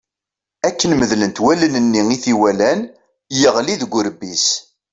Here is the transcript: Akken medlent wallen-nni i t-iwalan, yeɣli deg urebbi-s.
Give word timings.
Akken 0.67 0.91
medlent 0.95 1.41
wallen-nni 1.43 2.03
i 2.15 2.17
t-iwalan, 2.23 2.79
yeɣli 3.41 3.75
deg 3.81 3.91
urebbi-s. 3.99 4.45